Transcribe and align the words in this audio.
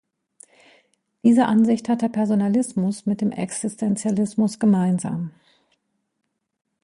Diese 1.23 1.45
Ansicht 1.45 1.87
hat 1.87 2.01
der 2.01 2.09
Personalismus 2.09 3.05
mit 3.05 3.21
dem 3.21 3.31
Existenzialismus 3.31 4.57
gemeinsam. 4.57 5.29